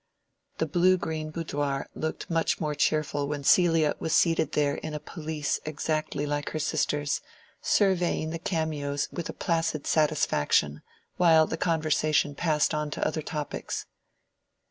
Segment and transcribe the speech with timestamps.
[0.57, 4.99] The blue green boudoir looked much more cheerful when Celia was seated there in a
[4.99, 7.21] pelisse exactly like her sister's,
[7.61, 10.81] surveying the cameos with a placid satisfaction,
[11.17, 13.85] while the conversation passed on to other topics.